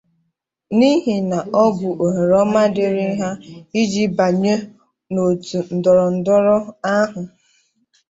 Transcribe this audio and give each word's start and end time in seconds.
n'ihi 0.77 1.15
na 1.29 1.39
ọ 1.63 1.65
bụ 1.77 1.89
ohere 2.03 2.35
ọma 2.43 2.61
dịịrị 2.73 3.05
ha 3.19 3.29
iji 3.81 4.03
banye 4.17 4.53
n'òtù 5.13 5.57
ndọrọndọrọ 5.77 6.57
ahụ 6.95 7.21